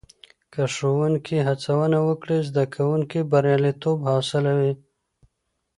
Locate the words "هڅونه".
1.47-1.97